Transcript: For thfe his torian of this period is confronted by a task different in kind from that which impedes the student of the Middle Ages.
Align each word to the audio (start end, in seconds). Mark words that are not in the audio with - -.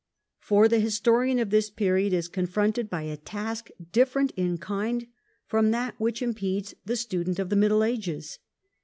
For 0.39 0.67
thfe 0.67 0.81
his 0.81 0.99
torian 0.99 1.39
of 1.39 1.51
this 1.51 1.69
period 1.69 2.11
is 2.11 2.27
confronted 2.27 2.89
by 2.89 3.03
a 3.03 3.15
task 3.17 3.69
different 3.91 4.31
in 4.35 4.57
kind 4.57 5.05
from 5.45 5.69
that 5.69 5.93
which 5.99 6.23
impedes 6.23 6.73
the 6.83 6.95
student 6.95 7.37
of 7.37 7.49
the 7.51 7.55
Middle 7.55 7.83
Ages. 7.83 8.39